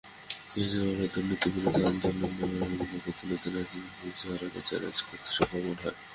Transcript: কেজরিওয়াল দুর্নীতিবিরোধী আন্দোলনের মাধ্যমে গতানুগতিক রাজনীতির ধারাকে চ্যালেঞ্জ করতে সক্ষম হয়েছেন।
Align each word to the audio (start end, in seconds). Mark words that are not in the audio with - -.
কেজরিওয়াল 0.51 1.01
দুর্নীতিবিরোধী 1.13 1.81
আন্দোলনের 1.89 2.33
মাধ্যমে 2.53 2.97
গতানুগতিক 3.03 3.53
রাজনীতির 3.55 4.15
ধারাকে 4.21 4.59
চ্যালেঞ্জ 4.67 4.97
করতে 5.07 5.29
সক্ষম 5.37 5.61
হয়েছেন। 5.65 5.93